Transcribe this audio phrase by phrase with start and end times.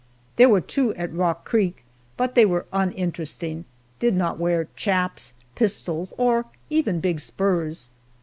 [0.37, 1.83] There were two at Rock Creek,
[2.17, 3.65] but they were uninteresting
[3.99, 7.91] did not wear "chaps," pistols, or even big spurs.